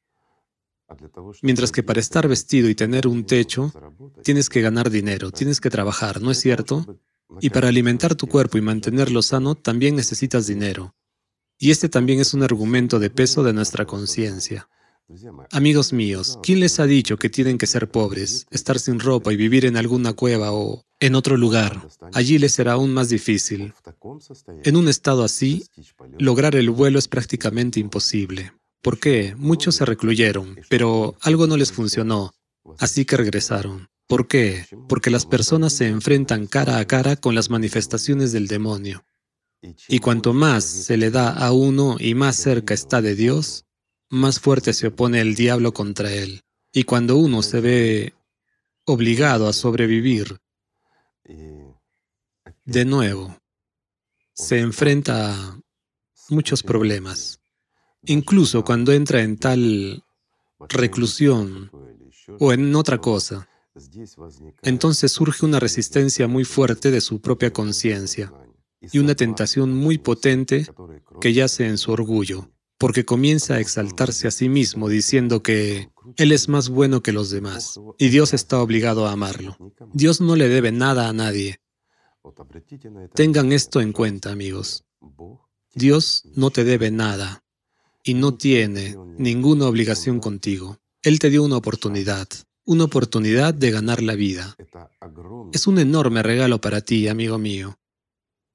Mientras 1.42 1.72
que 1.72 1.84
para 1.84 2.00
estar 2.00 2.28
vestido 2.28 2.70
y 2.70 2.76
tener 2.76 3.08
un 3.08 3.26
techo, 3.26 3.74
tienes 4.24 4.50
que 4.50 4.62
ganar 4.62 4.90
dinero, 4.90 5.32
tienes 5.32 5.62
que 5.62 5.70
trabajar, 5.70 6.22
¿no 6.22 6.32
es 6.32 6.40
cierto? 6.40 7.00
Y 7.40 7.50
para 7.50 7.70
alimentar 7.70 8.16
tu 8.16 8.28
cuerpo 8.28 8.58
y 8.58 8.62
mantenerlo 8.62 9.22
sano, 9.22 9.56
también 9.56 9.96
necesitas 9.96 10.48
dinero. 10.48 10.96
Y 11.58 11.72
este 11.72 11.90
también 11.90 12.20
es 12.20 12.34
un 12.34 12.44
argumento 12.44 13.00
de 13.00 13.10
peso 13.10 13.44
de 13.44 13.54
nuestra 13.54 13.86
conciencia. 13.86 14.68
Amigos 15.52 15.94
míos, 15.94 16.40
¿quién 16.44 16.60
les 16.60 16.80
ha 16.80 16.86
dicho 16.86 17.18
que 17.18 17.30
tienen 17.30 17.58
que 17.58 17.68
ser 17.68 17.90
pobres, 17.90 18.46
estar 18.52 18.80
sin 18.80 19.00
ropa 19.00 19.34
y 19.34 19.36
vivir 19.36 19.66
en 19.66 19.78
alguna 19.78 20.14
cueva 20.14 20.54
o 20.54 20.84
en 21.00 21.16
otro 21.16 21.38
lugar? 21.38 21.88
Allí 22.14 22.38
les 22.38 22.54
será 22.54 22.74
aún 22.74 22.94
más 22.94 23.10
difícil. 23.10 23.74
En 24.64 24.76
un 24.76 24.88
estado 24.88 25.24
así, 25.24 25.66
lograr 26.18 26.56
el 26.56 26.70
vuelo 26.70 27.00
es 27.00 27.08
prácticamente 27.08 27.80
imposible. 27.80 28.54
¿Por 28.82 29.00
qué? 29.00 29.36
Muchos 29.38 29.76
se 29.76 29.86
recluyeron, 29.86 30.58
pero 30.70 31.16
algo 31.22 31.46
no 31.46 31.58
les 31.58 31.72
funcionó, 31.72 32.34
así 32.80 33.06
que 33.06 33.18
regresaron. 33.18 33.90
¿Por 34.08 34.28
qué? 34.28 34.66
Porque 34.90 35.10
las 35.10 35.26
personas 35.26 35.74
se 35.74 35.88
enfrentan 35.88 36.48
cara 36.48 36.80
a 36.80 36.86
cara 36.86 37.16
con 37.16 37.36
las 37.36 37.50
manifestaciones 37.50 38.32
del 38.32 38.48
demonio. 38.48 39.06
Y 39.88 40.00
cuanto 40.00 40.34
más 40.34 40.64
se 40.64 40.98
le 40.98 41.12
da 41.12 41.30
a 41.32 41.52
uno 41.52 41.98
y 42.00 42.16
más 42.16 42.36
cerca 42.36 42.74
está 42.74 43.02
de 43.02 43.16
Dios, 43.16 43.66
más 44.12 44.40
fuerte 44.40 44.74
se 44.74 44.88
opone 44.88 45.22
el 45.22 45.36
diablo 45.36 45.74
contra 45.74 46.14
él. 46.14 46.44
Y 46.72 46.84
cuando 46.84 47.18
uno 47.18 47.42
se 47.42 47.60
ve 47.62 48.14
obligado 48.86 49.48
a 49.48 49.54
sobrevivir, 49.54 50.38
de 52.66 52.86
nuevo, 52.86 53.36
se 54.34 54.60
enfrenta 54.60 55.34
a 55.34 55.60
muchos 56.30 56.62
problemas. 56.62 57.42
Incluso 58.04 58.64
cuando 58.64 58.92
entra 58.92 59.22
en 59.22 59.38
tal 59.38 60.04
reclusión 60.70 61.72
o 62.40 62.54
en 62.54 62.76
otra 62.76 62.98
cosa, 63.00 63.48
entonces 64.62 65.12
surge 65.12 65.46
una 65.46 65.60
resistencia 65.60 66.28
muy 66.28 66.44
fuerte 66.44 66.92
de 66.92 67.02
su 67.02 67.22
propia 67.22 67.54
conciencia 67.54 68.34
y 68.82 69.00
una 69.00 69.16
tentación 69.16 69.74
muy 69.74 69.98
potente 69.98 70.68
que 71.20 71.34
yace 71.34 71.68
en 71.68 71.78
su 71.78 71.92
orgullo, 71.92 72.50
porque 72.82 73.06
comienza 73.06 73.54
a 73.54 73.60
exaltarse 73.60 74.28
a 74.28 74.32
sí 74.32 74.50
mismo 74.50 74.90
diciendo 74.90 75.44
que 75.44 75.92
Él 76.18 76.32
es 76.32 76.50
más 76.50 76.70
bueno 76.70 77.04
que 77.04 77.12
los 77.12 77.30
demás 77.30 77.80
y 78.00 78.10
Dios 78.10 78.34
está 78.34 78.60
obligado 78.60 79.06
a 79.06 79.12
amarlo. 79.12 79.56
Dios 79.94 80.20
no 80.20 80.36
le 80.36 80.50
debe 80.50 80.72
nada 80.72 81.08
a 81.08 81.14
nadie. 81.14 81.62
Tengan 83.14 83.52
esto 83.52 83.82
en 83.82 83.94
cuenta, 83.94 84.32
amigos. 84.32 84.84
Dios 85.76 86.24
no 86.36 86.50
te 86.50 86.64
debe 86.64 86.90
nada 86.90 87.44
y 88.04 88.16
no 88.16 88.34
tiene 88.34 88.98
ninguna 89.20 89.68
obligación 89.68 90.20
contigo. 90.20 90.80
Él 91.04 91.20
te 91.20 91.30
dio 91.30 91.44
una 91.44 91.58
oportunidad, 91.58 92.28
una 92.66 92.86
oportunidad 92.86 93.54
de 93.54 93.70
ganar 93.70 94.02
la 94.02 94.16
vida. 94.16 94.58
Es 95.54 95.68
un 95.68 95.78
enorme 95.78 96.24
regalo 96.24 96.60
para 96.60 96.82
ti, 96.82 97.08
amigo 97.08 97.38
mío. 97.38 97.78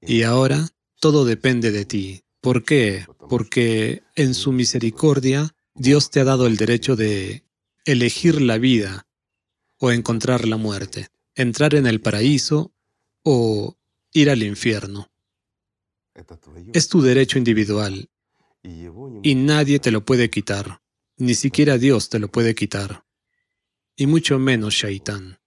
Y 0.00 0.24
ahora 0.24 0.66
todo 0.98 1.24
depende 1.24 1.70
de 1.70 1.84
ti. 1.84 2.25
¿Por 2.46 2.62
qué? 2.62 3.04
Porque 3.28 4.04
en 4.14 4.32
su 4.32 4.52
misericordia 4.52 5.52
Dios 5.74 6.10
te 6.12 6.20
ha 6.20 6.24
dado 6.24 6.46
el 6.46 6.56
derecho 6.56 6.94
de 6.94 7.42
elegir 7.84 8.40
la 8.40 8.56
vida 8.56 9.08
o 9.80 9.90
encontrar 9.90 10.46
la 10.46 10.56
muerte, 10.56 11.08
entrar 11.34 11.74
en 11.74 11.88
el 11.88 12.00
paraíso 12.00 12.72
o 13.24 13.76
ir 14.12 14.30
al 14.30 14.44
infierno. 14.44 15.10
Es 16.72 16.86
tu 16.86 17.02
derecho 17.02 17.36
individual 17.36 18.08
y 18.62 19.34
nadie 19.34 19.80
te 19.80 19.90
lo 19.90 20.04
puede 20.04 20.30
quitar, 20.30 20.80
ni 21.16 21.34
siquiera 21.34 21.78
Dios 21.78 22.10
te 22.10 22.20
lo 22.20 22.28
puede 22.28 22.54
quitar, 22.54 23.04
y 23.96 24.06
mucho 24.06 24.38
menos 24.38 24.74
Shaitán. 24.74 25.40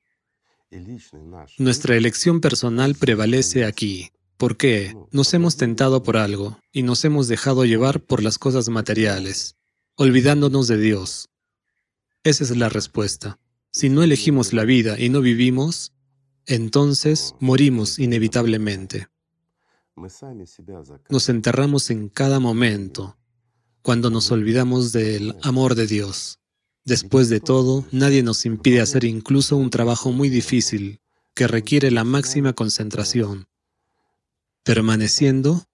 Nuestra 1.60 1.96
elección 1.96 2.42
personal 2.42 2.96
prevalece 2.96 3.64
aquí. 3.64 4.12
¿Por 4.40 4.56
qué? 4.56 4.96
Nos 5.12 5.34
hemos 5.34 5.58
tentado 5.58 6.02
por 6.02 6.16
algo 6.16 6.58
y 6.72 6.84
nos 6.84 7.04
hemos 7.04 7.28
dejado 7.28 7.66
llevar 7.66 8.00
por 8.00 8.24
las 8.24 8.38
cosas 8.38 8.70
materiales, 8.70 9.58
olvidándonos 9.96 10.70
de 10.70 10.78
Dios. 10.78 11.28
Esa 12.24 12.46
es 12.46 12.56
la 12.56 12.70
respuesta. 12.70 13.38
Si 13.70 13.90
no 13.90 14.02
elegimos 14.02 14.54
la 14.54 14.64
vida 14.64 14.98
y 14.98 15.10
no 15.10 15.20
vivimos, 15.20 15.92
entonces 16.46 17.36
morimos 17.42 18.00
inevitablemente. 18.00 19.10
Nos 21.10 21.28
enterramos 21.28 21.90
en 21.90 22.08
cada 22.08 22.40
momento 22.40 23.18
cuando 23.82 24.10
nos 24.10 24.32
olvidamos 24.32 24.94
del 24.94 25.36
amor 25.42 25.76
de 25.76 25.86
Dios. 25.86 26.40
Después 26.86 27.28
de 27.28 27.42
todo, 27.42 27.86
nadie 27.92 28.24
nos 28.24 28.46
impide 28.46 28.80
hacer 28.80 29.04
incluso 29.04 29.58
un 29.58 29.70
trabajo 29.70 30.14
muy 30.14 30.30
difícil 30.30 31.02
que 31.34 31.46
requiere 31.46 31.92
la 31.92 32.06
máxima 32.06 32.54
concentración, 32.54 33.49
permaneciendo 34.70 35.66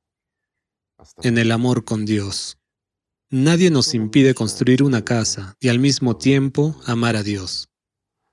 en 1.21 1.37
el 1.37 1.51
amor 1.51 1.83
con 1.83 2.05
Dios. 2.05 2.57
Nadie 3.29 3.69
nos 3.69 3.93
impide 3.93 4.33
construir 4.33 4.83
una 4.83 5.03
casa 5.03 5.57
y 5.59 5.67
al 5.67 5.79
mismo 5.79 6.15
tiempo 6.15 6.79
amar 6.85 7.17
a 7.17 7.21
Dios. 7.21 7.67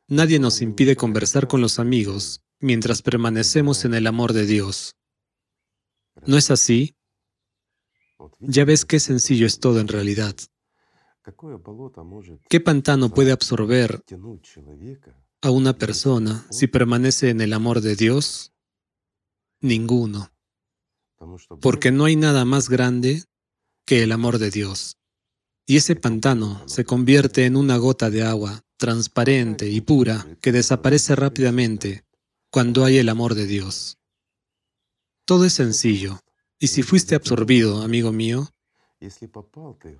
Nadie 0.06 0.38
nos 0.38 0.62
impide 0.62 0.94
conversar 0.94 1.48
con 1.48 1.60
los 1.60 1.80
amigos 1.80 2.44
mientras 2.60 3.02
permanecemos 3.02 3.84
en 3.84 3.94
el 3.94 4.06
amor 4.06 4.32
de 4.34 4.46
Dios. 4.46 4.94
¿No 6.28 6.36
es 6.36 6.52
así? 6.52 6.94
Ya 8.38 8.64
ves 8.64 8.84
qué 8.84 9.00
sencillo 9.00 9.48
es 9.48 9.58
todo 9.58 9.80
en 9.80 9.88
realidad. 9.88 10.36
¿Qué 12.48 12.60
pantano 12.60 13.12
puede 13.12 13.32
absorber 13.32 14.04
a 15.40 15.50
una 15.50 15.76
persona 15.76 16.46
si 16.52 16.68
permanece 16.68 17.30
en 17.30 17.40
el 17.40 17.52
amor 17.52 17.80
de 17.80 17.96
Dios? 17.96 18.52
Ninguno. 19.60 20.32
Porque 21.60 21.90
no 21.90 22.04
hay 22.04 22.16
nada 22.16 22.44
más 22.44 22.68
grande 22.68 23.24
que 23.84 24.02
el 24.02 24.12
amor 24.12 24.38
de 24.38 24.50
Dios. 24.50 24.96
Y 25.66 25.76
ese 25.76 25.96
pantano 25.96 26.62
se 26.66 26.84
convierte 26.84 27.46
en 27.46 27.56
una 27.56 27.76
gota 27.76 28.10
de 28.10 28.22
agua 28.22 28.64
transparente 28.76 29.68
y 29.70 29.80
pura 29.80 30.26
que 30.40 30.50
desaparece 30.50 31.14
rápidamente 31.14 32.04
cuando 32.50 32.84
hay 32.84 32.98
el 32.98 33.08
amor 33.08 33.34
de 33.34 33.46
Dios. 33.46 33.98
Todo 35.24 35.44
es 35.44 35.52
sencillo. 35.52 36.20
Y 36.58 36.68
si 36.68 36.82
fuiste 36.82 37.14
absorbido, 37.14 37.82
amigo 37.82 38.12
mío, 38.12 38.48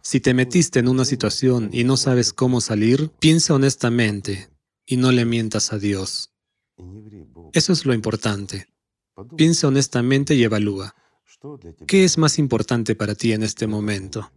si 0.03 0.21
te 0.21 0.35
metiste 0.35 0.79
en 0.79 0.89
una 0.89 1.05
situación 1.05 1.71
y 1.73 1.85
no 1.85 1.97
sabes 1.97 2.33
cómo 2.33 2.61
salir, 2.61 3.11
piensa 3.19 3.55
honestamente 3.55 4.49
y 4.87 4.97
no 4.97 5.11
le 5.11 5.25
mientas 5.25 5.73
a 5.73 5.79
Dios. 5.79 6.33
Eso 7.53 7.73
es 7.73 7.85
lo 7.85 7.95
importante. 7.95 8.69
Piensa 9.37 9.69
honestamente 9.69 10.35
y 10.35 10.43
evalúa. 10.45 10.95
¿Qué 11.87 12.05
es 12.05 12.19
más 12.19 12.39
importante 12.39 12.95
para 12.95 13.15
ti 13.15 13.33
en 13.33 13.43
este 13.43 13.67
momento? 13.67 14.31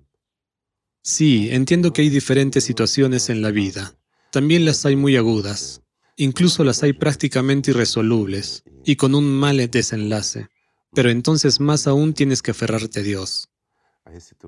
Sí, 1.01 1.49
entiendo 1.51 1.93
que 1.93 2.01
hay 2.01 2.09
diferentes 2.09 2.63
situaciones 2.63 3.29
en 3.29 3.41
la 3.41 3.51
vida. 3.51 3.95
También 4.31 4.65
las 4.65 4.85
hay 4.85 4.95
muy 4.95 5.15
agudas. 5.15 5.81
Incluso 6.17 6.63
las 6.63 6.81
hay 6.83 6.93
prácticamente 6.93 7.71
irresolubles 7.71 8.63
y 8.83 8.95
con 8.95 9.13
un 9.15 9.25
mal 9.25 9.57
desenlace 9.69 10.49
pero 10.95 11.11
entonces 11.11 11.59
más 11.59 11.85
aún 11.85 12.13
tienes 12.13 12.41
que 12.41 12.51
aferrarte 12.51 13.01
a 13.01 13.03
Dios. 13.03 13.49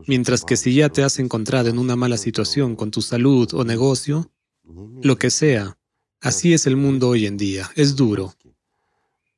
Mientras 0.07 0.43
que 0.43 0.55
si 0.55 0.73
ya 0.73 0.89
te 0.89 1.03
has 1.03 1.19
encontrado 1.19 1.69
en 1.69 1.77
una 1.77 1.95
mala 1.95 2.17
situación 2.17 2.75
con 2.75 2.89
tu 2.89 3.01
salud 3.01 3.53
o 3.53 3.63
negocio, 3.65 4.31
lo 5.03 5.17
que 5.17 5.29
sea, 5.29 5.77
así 6.21 6.53
es 6.53 6.65
el 6.65 6.77
mundo 6.77 7.09
hoy 7.09 7.25
en 7.25 7.37
día, 7.37 7.69
es 7.75 7.95
duro. 7.95 8.33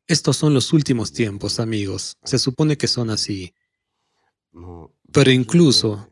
Estos 0.10 0.38
son 0.38 0.56
los 0.56 0.74
últimos 0.74 1.14
tiempos, 1.14 1.60
amigos, 1.60 2.18
se 2.24 2.40
supone 2.40 2.78
que 2.78 2.88
son 2.88 3.12
así. 3.12 3.54
Pero 5.14 5.30
incluso 5.30 6.10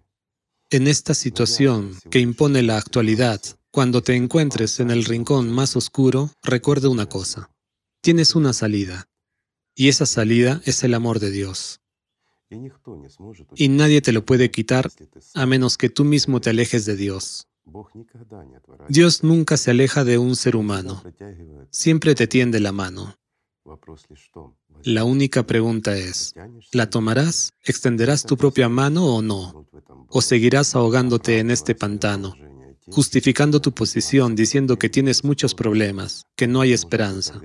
en 0.69 0.87
esta 0.87 1.15
situación 1.15 1.97
que 2.11 2.19
impone 2.19 2.61
la 2.61 2.77
actualidad, 2.77 3.41
cuando 3.71 4.03
te 4.03 4.15
encuentres 4.15 4.79
en 4.79 4.91
el 4.91 5.03
rincón 5.03 5.51
más 5.51 5.75
oscuro, 5.75 6.29
recuerda 6.43 6.89
una 6.89 7.09
cosa, 7.09 7.49
tienes 7.99 8.35
una 8.35 8.53
salida. 8.53 9.09
Y 9.73 9.87
esa 9.87 10.05
salida 10.05 10.61
es 10.65 10.83
el 10.83 10.93
amor 10.93 11.19
de 11.19 11.31
Dios. 11.31 11.81
Y 13.55 13.69
nadie 13.69 14.01
te 14.03 14.11
lo 14.11 14.23
puede 14.23 14.51
quitar 14.51 14.91
a 15.33 15.45
menos 15.47 15.75
que 15.75 15.89
tú 15.89 16.05
mismo 16.05 16.39
te 16.39 16.51
alejes 16.51 16.85
de 16.85 16.95
Dios. 16.95 17.47
Dios 18.89 19.23
nunca 19.23 19.57
se 19.57 19.71
aleja 19.71 20.03
de 20.03 20.19
un 20.19 20.35
ser 20.35 20.55
humano. 20.55 21.03
Siempre 21.71 22.13
te 22.13 22.27
tiende 22.27 22.59
la 22.59 22.71
mano. 22.71 23.17
La 24.83 25.03
única 25.03 25.45
pregunta 25.45 25.97
es, 25.97 26.33
¿la 26.71 26.89
tomarás? 26.89 27.51
¿Extenderás 27.63 28.23
tu 28.23 28.37
propia 28.37 28.69
mano 28.69 29.05
o 29.15 29.21
no? 29.21 29.67
¿O 30.09 30.21
seguirás 30.21 30.75
ahogándote 30.75 31.39
en 31.39 31.51
este 31.51 31.75
pantano, 31.75 32.35
justificando 32.87 33.59
tu 33.59 33.73
posición 33.73 34.35
diciendo 34.35 34.77
que 34.77 34.89
tienes 34.89 35.23
muchos 35.23 35.53
problemas, 35.53 36.25
que 36.35 36.47
no 36.47 36.61
hay 36.61 36.73
esperanza? 36.73 37.41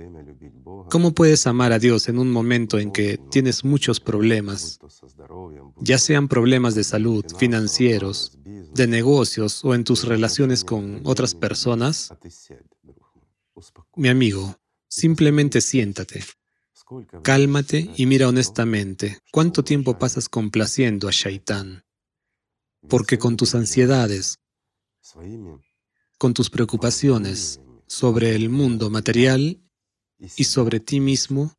¿Cómo 0.89 1.13
puedes 1.13 1.47
amar 1.47 1.73
a 1.73 1.79
Dios 1.79 2.07
en 2.07 2.19
un 2.19 2.31
momento 2.31 2.79
en 2.79 2.91
que 2.91 3.17
tienes 3.31 3.63
muchos 3.65 3.99
problemas, 3.99 4.79
ya 5.79 5.97
sean 5.97 6.27
problemas 6.27 6.75
de 6.75 6.83
salud, 6.83 7.25
financieros, 7.37 8.37
de 8.45 8.87
negocios 8.87 9.63
o 9.65 9.75
en 9.75 9.83
tus 9.83 10.05
relaciones 10.05 10.63
con 10.63 11.01
otras 11.03 11.35
personas? 11.35 12.13
Mi 13.95 14.09
amigo, 14.09 14.55
simplemente 14.93 15.59
siéntate. 15.61 16.23
Cálmate 17.23 17.89
y 17.95 18.05
mira 18.05 18.27
honestamente 18.27 19.19
cuánto 19.31 19.63
tiempo 19.63 19.97
pasas 19.97 20.29
complaciendo 20.29 21.07
a 21.07 21.11
Shaitán. 21.11 21.83
Porque 22.87 23.17
con 23.17 23.35
tus 23.35 23.55
ansiedades, 23.55 24.39
con 26.17 26.33
tus 26.33 26.49
preocupaciones 26.49 27.59
sobre 27.87 28.35
el 28.35 28.49
mundo 28.49 28.89
material 28.89 29.61
y 30.19 30.43
sobre 30.43 30.79
ti 30.79 30.99
mismo, 30.99 31.55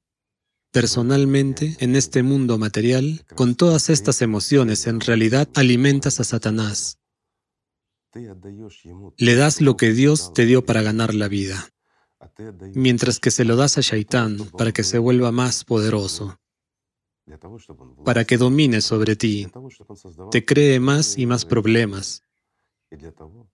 personalmente, 0.71 1.77
en 1.81 1.97
este 1.97 2.23
mundo 2.23 2.59
material, 2.59 3.25
con 3.35 3.55
todas 3.57 3.91
estas 3.91 4.23
emociones, 4.23 4.87
en 4.87 5.01
realidad 5.01 5.49
alimentas 5.55 6.21
a 6.21 6.25
Satanás. 6.25 6.99
Le 9.17 9.35
das 9.35 9.61
lo 9.61 9.77
que 9.77 9.93
Dios 9.93 10.33
te 10.35 10.47
dio 10.47 10.65
para 10.65 10.83
ganar 10.83 11.15
la 11.15 11.29
vida 11.29 11.74
mientras 12.75 13.21
que 13.21 13.31
se 13.31 13.45
lo 13.45 13.57
das 13.57 13.79
a 13.79 13.81
Shaitán 13.81 14.39
para 14.59 14.73
que 14.73 14.83
se 14.83 14.99
vuelva 14.99 15.33
más 15.33 15.65
poderoso, 15.65 16.39
para 18.05 18.25
que 18.25 18.37
domine 18.37 18.81
sobre 18.81 19.17
ti, 19.17 19.47
te 20.31 20.45
cree 20.45 20.81
más 20.81 21.17
y 21.19 21.27
más 21.27 21.45
problemas 21.45 22.23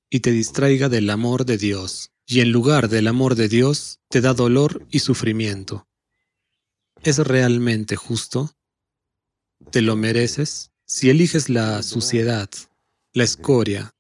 y 0.09 0.21
te 0.21 0.33
distraiga 0.33 0.89
del 0.89 1.09
amor 1.11 1.45
de 1.45 1.57
Dios. 1.57 2.13
Y 2.27 2.41
en 2.41 2.53
lugar 2.53 2.89
del 2.89 3.09
amor 3.09 3.35
de 3.35 3.49
Dios, 3.49 4.01
te 4.09 4.21
da 4.21 4.35
dolor 4.35 4.87
y 4.91 5.01
sufrimiento. 5.01 5.89
¿Es 7.03 7.19
realmente 7.19 7.97
justo? 7.97 8.57
¿Te 9.71 9.83
lo 9.83 9.97
mereces? 9.97 10.71
Si 10.85 11.11
eliges 11.11 11.49
la 11.49 11.83
suciedad, 11.83 12.49
la 13.13 13.25
escoria 13.25 13.95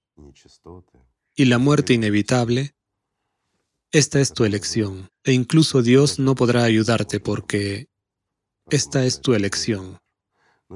y 1.34 1.46
la 1.46 1.58
muerte 1.58 1.94
inevitable, 1.94 2.74
esta 3.92 4.20
es 4.20 4.32
tu 4.32 4.44
elección, 4.44 5.10
e 5.24 5.32
incluso 5.32 5.82
Dios 5.82 6.18
no 6.18 6.34
podrá 6.34 6.62
ayudarte 6.62 7.18
porque 7.18 7.88
esta 8.68 9.04
es 9.04 9.20
tu 9.20 9.34
elección. 9.34 9.98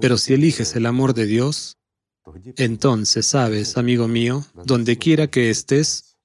Pero 0.00 0.18
si 0.18 0.34
eliges 0.34 0.74
el 0.74 0.86
amor 0.86 1.14
de 1.14 1.26
Dios, 1.26 1.78
entonces 2.56 3.26
sabes, 3.26 3.76
amigo 3.76 4.08
mío, 4.08 4.44
donde 4.64 4.98
quiera 4.98 5.28
que 5.28 5.50
estés, 5.50 6.16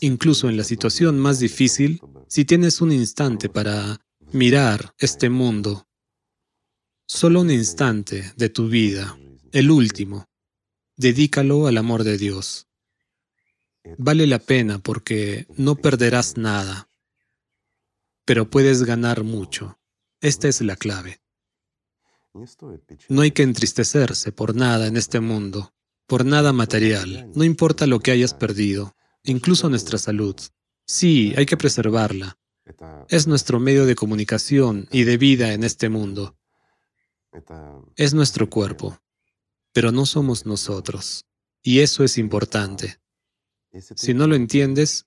incluso 0.00 0.48
en 0.48 0.56
la 0.56 0.64
situación 0.64 1.18
más 1.18 1.40
difícil, 1.40 2.00
si 2.28 2.44
tienes 2.44 2.80
un 2.80 2.92
instante 2.92 3.48
para 3.48 4.00
mirar 4.32 4.94
este 4.98 5.30
mundo, 5.30 5.88
solo 7.06 7.40
un 7.40 7.50
instante 7.50 8.32
de 8.36 8.48
tu 8.50 8.68
vida, 8.68 9.18
el 9.50 9.70
último, 9.70 10.26
dedícalo 10.96 11.66
al 11.66 11.78
amor 11.78 12.04
de 12.04 12.18
Dios. 12.18 12.67
Vale 13.96 14.26
la 14.26 14.38
pena 14.38 14.78
porque 14.78 15.46
no 15.56 15.76
perderás 15.76 16.36
nada, 16.36 16.88
pero 18.24 18.50
puedes 18.50 18.82
ganar 18.82 19.24
mucho. 19.24 19.78
Esta 20.20 20.48
es 20.48 20.60
la 20.60 20.76
clave. 20.76 21.20
No 23.08 23.22
hay 23.22 23.30
que 23.30 23.42
entristecerse 23.42 24.32
por 24.32 24.54
nada 24.54 24.86
en 24.86 24.96
este 24.96 25.20
mundo, 25.20 25.74
por 26.06 26.24
nada 26.24 26.52
material, 26.52 27.30
no 27.34 27.44
importa 27.44 27.86
lo 27.86 28.00
que 28.00 28.10
hayas 28.10 28.34
perdido, 28.34 28.94
incluso 29.24 29.68
nuestra 29.68 29.98
salud. 29.98 30.36
Sí, 30.84 31.34
hay 31.36 31.46
que 31.46 31.56
preservarla. 31.56 32.38
Es 33.08 33.26
nuestro 33.26 33.60
medio 33.60 33.86
de 33.86 33.94
comunicación 33.94 34.88
y 34.90 35.04
de 35.04 35.16
vida 35.16 35.52
en 35.52 35.64
este 35.64 35.88
mundo. 35.88 36.36
Es 37.96 38.14
nuestro 38.14 38.48
cuerpo, 38.50 39.00
pero 39.72 39.92
no 39.92 40.06
somos 40.06 40.46
nosotros. 40.46 41.26
Y 41.62 41.80
eso 41.80 42.04
es 42.04 42.18
importante. 42.18 42.98
Si 43.72 44.14
no 44.14 44.26
lo 44.26 44.34
entiendes, 44.34 45.06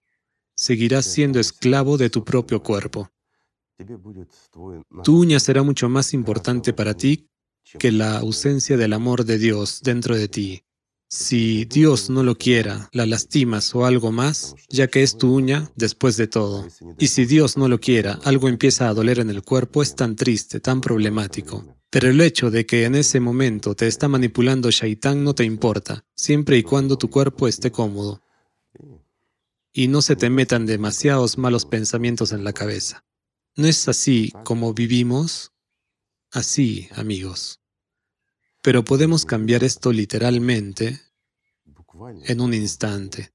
seguirás 0.56 1.06
siendo 1.06 1.39
esclavo 1.39 1.97
de 1.97 2.10
tu 2.10 2.24
propio 2.24 2.62
cuerpo. 2.62 3.10
Tu 5.04 5.19
uña 5.19 5.39
será 5.39 5.63
mucho 5.63 5.89
más 5.89 6.13
importante 6.13 6.74
para 6.74 6.93
ti 6.93 7.30
que 7.80 7.91
la 7.91 8.19
ausencia 8.19 8.78
del 8.78 8.93
amor 8.93 9.26
de 9.26 9.38
Dios 9.38 9.82
dentro 9.82 10.15
de 10.15 10.28
ti. 10.28 10.63
Si 11.10 11.65
Dios 11.65 12.10
no 12.10 12.24
lo 12.24 12.38
quiera, 12.38 12.89
la 12.93 13.06
lastimas 13.06 13.76
o 13.76 13.86
algo 13.86 14.12
más, 14.12 14.56
ya 14.69 14.88
que 14.88 15.04
es 15.04 15.17
tu 15.17 15.34
uña 15.34 15.69
después 15.76 16.15
de 16.15 16.28
todo. 16.28 16.65
Y 17.00 17.08
si 17.08 17.26
Dios 17.26 17.58
no 17.58 17.67
lo 17.67 17.80
quiera, 17.80 18.19
algo 18.24 18.47
empieza 18.47 18.88
a 18.88 18.93
doler 18.93 19.19
en 19.19 19.30
el 19.30 19.41
cuerpo, 19.41 19.82
es 19.82 19.95
tan 19.95 20.15
triste, 20.15 20.62
tan 20.62 20.80
problemático. 20.80 21.65
Pero 21.89 22.08
el 22.08 22.21
hecho 22.21 22.50
de 22.50 22.65
que 22.65 22.86
en 22.86 22.95
ese 22.95 23.19
momento 23.19 23.76
te 23.76 23.88
está 23.88 24.08
manipulando 24.08 24.71
Shaitán 24.71 25.26
no 25.26 25.36
te 25.36 25.43
importa, 25.43 26.06
siempre 26.15 26.58
y 26.58 26.63
cuando 26.63 26.97
tu 26.97 27.10
cuerpo 27.10 27.47
esté 27.47 27.71
cómodo 27.71 28.21
y 29.73 29.88
no 29.88 30.01
se 30.01 30.15
te 30.15 30.29
metan 30.29 30.65
demasiados 30.65 31.38
malos 31.38 31.65
pensamientos 31.65 32.31
en 32.31 32.43
la 32.43 32.53
cabeza. 32.53 33.05
No 33.55 33.67
es 33.67 33.88
así 33.88 34.34
como 34.43 34.73
vivimos, 34.73 35.51
así, 36.31 36.89
amigos. 36.95 37.62
Pero 38.62 38.84
podemos 38.84 39.25
cambiar 39.25 39.63
esto 39.63 39.91
literalmente 39.91 41.01
en 42.25 42.41
un 42.41 42.53
instante. 42.53 43.34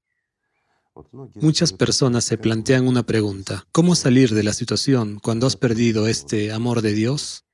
Muchas 1.35 1.73
personas 1.73 2.23
se 2.23 2.37
plantean 2.37 2.87
una 2.87 3.03
pregunta, 3.03 3.67
¿cómo 3.71 3.93
salir 3.93 4.33
de 4.33 4.43
la 4.43 4.53
situación 4.53 5.19
cuando 5.19 5.45
has 5.45 5.55
perdido 5.55 6.07
este 6.07 6.51
amor 6.51 6.81
de 6.81 6.93
Dios? 6.93 7.45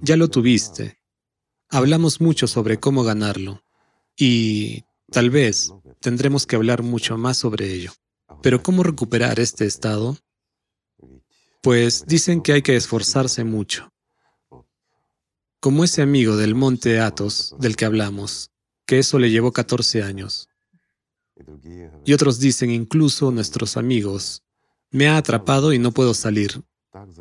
Ya 0.00 0.16
lo 0.16 0.28
tuviste. 0.28 0.98
Hablamos 1.68 2.20
mucho 2.20 2.46
sobre 2.46 2.78
cómo 2.78 3.02
ganarlo 3.02 3.64
y 4.16 4.84
tal 5.10 5.30
vez 5.30 5.72
tendremos 6.00 6.46
que 6.46 6.56
hablar 6.56 6.82
mucho 6.82 7.18
más 7.18 7.38
sobre 7.38 7.72
ello. 7.72 7.92
Pero 8.42 8.62
¿cómo 8.62 8.82
recuperar 8.82 9.38
este 9.38 9.64
estado? 9.64 10.18
Pues 11.62 12.04
dicen 12.06 12.42
que 12.42 12.52
hay 12.52 12.62
que 12.62 12.74
esforzarse 12.74 13.44
mucho. 13.44 13.92
Como 15.60 15.84
ese 15.84 16.02
amigo 16.02 16.36
del 16.36 16.56
monte 16.56 16.98
Athos 16.98 17.54
del 17.60 17.76
que 17.76 17.84
hablamos, 17.84 18.50
que 18.84 18.98
eso 18.98 19.20
le 19.20 19.30
llevó 19.30 19.52
14 19.52 20.02
años. 20.02 20.48
Y 22.04 22.12
otros 22.12 22.40
dicen 22.40 22.70
incluso 22.72 23.30
nuestros 23.30 23.76
amigos, 23.76 24.42
me 24.90 25.08
ha 25.08 25.16
atrapado 25.16 25.72
y 25.72 25.78
no 25.78 25.92
puedo 25.92 26.12
salir. 26.12 26.62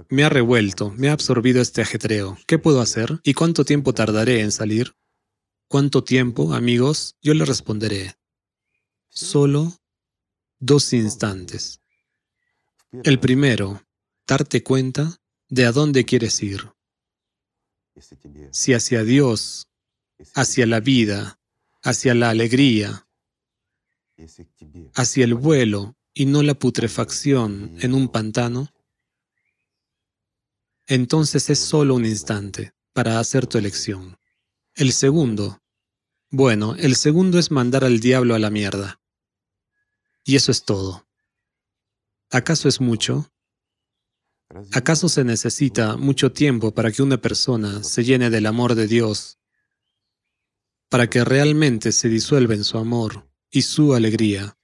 Me 0.09 0.23
ha 0.23 0.29
revuelto, 0.29 0.91
me 0.97 1.09
ha 1.09 1.13
absorbido 1.13 1.61
este 1.61 1.81
ajetreo. 1.81 2.37
¿Qué 2.47 2.57
puedo 2.57 2.81
hacer? 2.81 3.19
¿Y 3.23 3.35
cuánto 3.35 3.63
tiempo 3.63 3.93
tardaré 3.93 4.41
en 4.41 4.51
salir? 4.51 4.93
¿Cuánto 5.67 6.03
tiempo, 6.03 6.53
amigos? 6.53 7.15
Yo 7.21 7.33
le 7.35 7.45
responderé. 7.45 8.15
Solo 9.07 9.80
dos 10.61 10.93
instantes. 10.93 11.81
El 13.03 13.19
primero, 13.19 13.83
darte 14.27 14.63
cuenta 14.63 15.19
de 15.49 15.65
a 15.65 15.71
dónde 15.71 16.05
quieres 16.05 16.41
ir. 16.41 16.71
Si 18.51 18.73
hacia 18.73 19.03
Dios, 19.03 19.67
hacia 20.35 20.65
la 20.65 20.79
vida, 20.79 21.39
hacia 21.81 22.13
la 22.13 22.29
alegría, 22.29 23.07
hacia 24.93 25.25
el 25.25 25.33
vuelo 25.33 25.97
y 26.13 26.27
no 26.27 26.43
la 26.43 26.53
putrefacción 26.53 27.75
en 27.81 27.93
un 27.93 28.09
pantano, 28.09 28.71
entonces 30.85 31.49
es 31.49 31.59
solo 31.59 31.95
un 31.95 32.05
instante 32.05 32.73
para 32.93 33.19
hacer 33.19 33.47
tu 33.47 33.57
elección. 33.57 34.17
El 34.75 34.91
segundo, 34.91 35.61
bueno, 36.29 36.75
el 36.75 36.95
segundo 36.95 37.39
es 37.39 37.49
mandar 37.49 37.83
al 37.83 37.99
diablo 37.99 38.35
a 38.35 38.39
la 38.39 38.51
mierda. 38.51 39.00
Y 40.23 40.35
eso 40.35 40.51
es 40.51 40.63
todo. 40.63 41.07
¿Acaso 42.29 42.69
es 42.69 42.79
mucho? 42.79 43.31
¿Acaso 44.73 45.09
se 45.09 45.23
necesita 45.23 45.97
mucho 45.97 46.31
tiempo 46.31 46.73
para 46.73 46.91
que 46.91 47.01
una 47.01 47.17
persona 47.17 47.83
se 47.83 48.03
llene 48.03 48.29
del 48.29 48.45
amor 48.45 48.75
de 48.75 48.87
Dios, 48.87 49.39
para 50.89 51.09
que 51.09 51.23
realmente 51.23 51.91
se 51.91 52.09
disuelva 52.09 52.53
en 52.53 52.63
su 52.63 52.77
amor 52.77 53.29
y 53.49 53.61
su 53.61 53.93
alegría? 53.93 54.57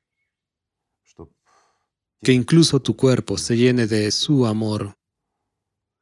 Que 2.21 2.33
incluso 2.33 2.81
tu 2.81 2.95
cuerpo 2.95 3.37
se 3.37 3.55
llene 3.55 3.87
de 3.87 4.11
su 4.11 4.45
amor. 4.45 4.97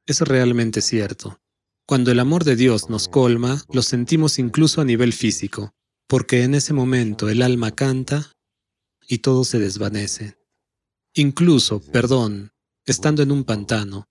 Es 0.06 0.22
realmente 0.22 0.82
cierto. 0.82 1.40
Cuando 1.88 2.12
el 2.12 2.20
amor 2.20 2.44
de 2.44 2.56
Dios 2.56 2.90
nos 2.90 3.08
colma, 3.08 3.64
lo 3.72 3.84
sentimos 3.84 4.40
incluso 4.40 4.82
a 4.82 4.86
nivel 4.86 5.14
físico, 5.14 5.76
porque 6.08 6.44
en 6.44 6.56
ese 6.56 6.74
momento 6.74 7.30
el 7.30 7.44
alma 7.44 7.76
canta 7.76 8.35
y 9.08 9.20
todo 9.20 9.44
se 9.44 9.60
desvanece. 9.60 10.38
Incluso, 11.14 11.80
perdón, 11.80 12.52
estando 12.86 13.24
en 13.24 13.32
un 13.32 13.44
pantano, 13.44 14.10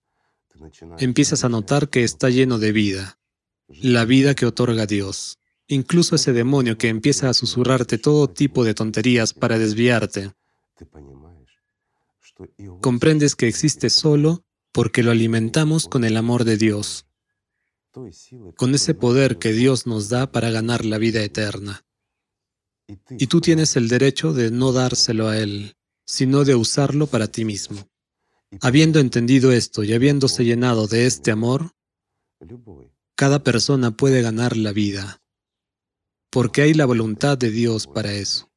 empiezas 0.97 1.43
a 1.43 1.49
notar 1.49 1.89
que 1.89 2.03
está 2.03 2.29
lleno 2.29 2.57
de 2.57 2.71
vida, 2.71 3.19
la 3.67 4.05
vida 4.05 4.35
que 4.35 4.45
otorga 4.45 4.85
Dios. 4.85 5.39
Incluso 5.67 6.15
ese 6.15 6.31
demonio 6.33 6.77
que 6.77 6.89
empieza 6.89 7.29
a 7.29 7.33
susurrarte 7.33 7.97
todo 7.97 8.29
tipo 8.29 8.63
de 8.63 8.73
tonterías 8.73 9.33
para 9.33 9.57
desviarte. 9.57 10.31
Comprendes 12.81 13.35
que 13.35 13.47
existe 13.47 13.89
solo 13.89 14.43
porque 14.71 15.03
lo 15.03 15.11
alimentamos 15.11 15.87
con 15.87 16.03
el 16.03 16.17
amor 16.17 16.43
de 16.43 16.57
Dios, 16.57 17.05
con 18.57 18.75
ese 18.75 18.93
poder 18.93 19.37
que 19.37 19.53
Dios 19.53 19.87
nos 19.87 20.09
da 20.09 20.31
para 20.31 20.51
ganar 20.51 20.83
la 20.83 20.97
vida 20.97 21.23
eterna. 21.23 21.85
Y 23.09 23.27
tú 23.27 23.41
tienes 23.41 23.75
el 23.75 23.87
derecho 23.87 24.33
de 24.33 24.51
no 24.51 24.71
dárselo 24.71 25.27
a 25.27 25.37
Él, 25.39 25.75
sino 26.05 26.43
de 26.43 26.55
usarlo 26.55 27.07
para 27.07 27.27
ti 27.27 27.45
mismo. 27.45 27.89
Habiendo 28.61 28.99
entendido 28.99 29.51
esto 29.51 29.83
y 29.83 29.93
habiéndose 29.93 30.45
llenado 30.45 30.87
de 30.87 31.07
este 31.07 31.31
amor, 31.31 31.71
cada 33.15 33.43
persona 33.43 33.91
puede 33.91 34.21
ganar 34.21 34.55
la 34.55 34.71
vida, 34.71 35.21
porque 36.29 36.61
hay 36.61 36.73
la 36.73 36.85
voluntad 36.85 37.37
de 37.37 37.49
Dios 37.49 37.87
para 37.87 38.13
eso. 38.13 38.51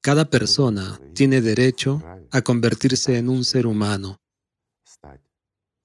Cada 0.00 0.30
persona 0.30 1.00
tiene 1.14 1.40
derecho 1.40 2.02
a 2.30 2.42
convertirse 2.42 3.16
en 3.16 3.28
un 3.28 3.44
ser 3.44 3.66
humano, 3.66 4.20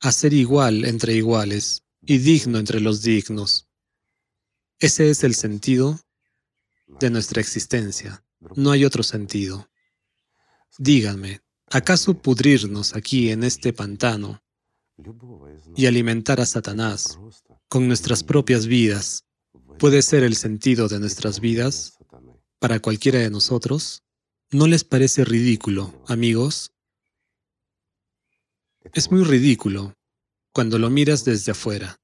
a 0.01 0.11
ser 0.11 0.33
igual 0.33 0.85
entre 0.85 1.13
iguales 1.13 1.83
y 2.01 2.17
digno 2.17 2.59
entre 2.59 2.81
los 2.81 3.01
dignos. 3.01 3.67
Ese 4.79 5.09
es 5.09 5.23
el 5.23 5.33
sentido 5.33 5.99
de 6.99 7.09
nuestra 7.09 7.41
existencia. 7.41 8.23
No 8.55 8.71
hay 8.71 8.85
otro 8.85 9.03
sentido. 9.03 9.69
Díganme, 10.77 11.41
¿acaso 11.69 12.21
pudrirnos 12.21 12.95
aquí 12.95 13.29
en 13.29 13.43
este 13.43 13.73
pantano 13.73 14.43
y 15.75 15.85
alimentar 15.85 16.39
a 16.39 16.45
Satanás 16.45 17.19
con 17.67 17.87
nuestras 17.87 18.23
propias 18.23 18.67
vidas 18.67 19.25
puede 19.79 20.01
ser 20.01 20.23
el 20.23 20.35
sentido 20.35 20.87
de 20.87 20.99
nuestras 20.99 21.39
vidas 21.39 21.97
para 22.59 22.79
cualquiera 22.79 23.19
de 23.19 23.29
nosotros? 23.29 24.03
¿No 24.51 24.67
les 24.67 24.83
parece 24.83 25.25
ridículo, 25.25 26.03
amigos? 26.07 26.73
Es 28.93 29.11
muy 29.11 29.23
ridículo 29.23 29.95
cuando 30.53 30.77
lo 30.77 30.89
miras 30.89 31.25
desde 31.25 31.51
afuera. 31.51 31.99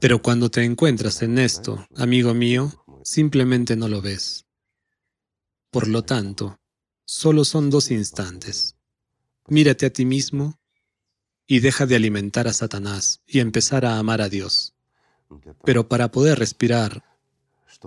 Pero 0.00 0.20
cuando 0.20 0.50
te 0.50 0.64
encuentras 0.64 1.22
en 1.22 1.38
esto, 1.38 1.86
amigo 1.96 2.34
mío, 2.34 2.83
simplemente 3.04 3.76
no 3.76 3.86
lo 3.86 4.02
ves. 4.02 4.46
Por 5.70 5.86
lo 5.86 6.02
tanto, 6.02 6.58
solo 7.04 7.44
son 7.44 7.70
dos 7.70 7.90
instantes. 7.90 8.76
Mírate 9.46 9.86
a 9.86 9.90
ti 9.90 10.04
mismo 10.04 10.58
y 11.46 11.60
deja 11.60 11.86
de 11.86 11.96
alimentar 11.96 12.48
a 12.48 12.52
Satanás 12.52 13.20
y 13.26 13.40
empezar 13.40 13.84
a 13.84 13.98
amar 13.98 14.22
a 14.22 14.28
Dios. 14.28 14.74
Pero 15.64 15.88
para 15.88 16.10
poder 16.10 16.38
respirar 16.38 17.04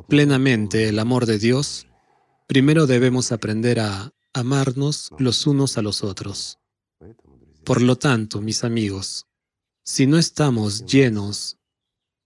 plenamente 0.07 0.87
el 0.87 0.99
amor 0.99 1.25
de 1.25 1.39
Dios, 1.39 1.87
primero 2.45 2.85
debemos 2.85 3.31
aprender 3.31 3.79
a 3.79 4.13
amarnos 4.33 5.11
los 5.17 5.47
unos 5.47 5.77
a 5.77 5.81
los 5.81 6.03
otros. 6.03 6.59
Por 7.63 7.81
lo 7.81 7.97
tanto, 7.97 8.39
mis 8.41 8.63
amigos, 8.63 9.25
si 9.83 10.05
no 10.05 10.17
estamos 10.17 10.85
llenos 10.85 11.57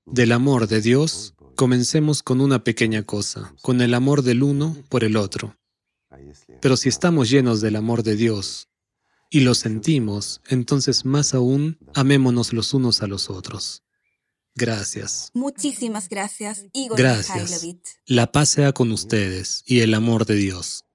del 0.06 0.34
amor 0.34 0.68
de 0.68 0.82
Dios, 0.82 1.36
Comencemos 1.56 2.24
con 2.24 2.42
una 2.42 2.64
pequeña 2.64 3.04
cosa, 3.04 3.54
con 3.62 3.82
el 3.82 3.94
amor 3.94 4.24
del 4.24 4.44
uno 4.44 4.78
por 4.90 5.04
el 5.04 5.18
otro. 5.18 5.58
Pero 6.62 6.78
si 6.78 6.90
estamos 6.90 7.30
llenos 7.30 7.62
del 7.62 7.76
amor 7.76 8.04
de 8.04 8.16
Dios 8.16 8.70
y 9.30 9.42
lo 9.42 9.56
sentimos, 9.56 10.42
entonces 10.48 11.06
más 11.06 11.34
aún 11.34 11.78
amémonos 11.94 12.54
los 12.54 12.74
unos 12.74 13.02
a 13.02 13.08
los 13.08 13.30
otros. 13.30 13.84
Gracias. 14.56 15.32
Muchísimas 15.34 16.10
gracias, 16.10 16.66
Igor 16.74 16.98
Gracias. 16.98 17.66
La 18.06 18.32
paz 18.32 18.50
sea 18.50 18.74
con 18.74 18.92
ustedes 18.92 19.64
y 19.66 19.80
el 19.80 19.94
amor 19.94 20.26
de 20.26 20.36
Dios. 20.36 20.86